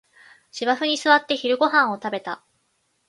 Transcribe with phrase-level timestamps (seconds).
[0.49, 2.43] 芝生に座って昼ごはんを食べた